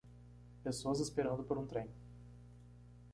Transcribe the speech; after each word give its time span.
Pessoas 0.63 0.99
esperando 0.99 1.43
por 1.43 1.59
um 1.59 1.67
trem. 1.67 1.87